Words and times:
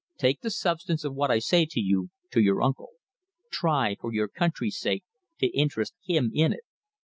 "Take 0.17 0.41
the 0.41 0.49
substance 0.49 1.03
of 1.03 1.13
what 1.13 1.29
I 1.29 1.37
say 1.37 1.67
to 1.69 1.79
you, 1.79 2.09
to 2.31 2.41
your 2.41 2.63
uncle. 2.63 2.93
Try, 3.51 3.97
for 4.01 4.11
your 4.11 4.27
country's 4.27 4.79
sake, 4.79 5.03
to 5.37 5.45
interest 5.55 5.93
him 6.03 6.31
in 6.33 6.53
it. 6.53 6.63